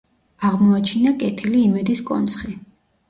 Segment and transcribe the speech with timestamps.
[0.47, 2.57] აღმოაჩინა კეთილი იმედის კონცხი.